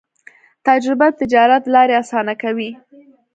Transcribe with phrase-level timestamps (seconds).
[0.67, 2.69] تجربه د تجارت لارې اسانه کوي.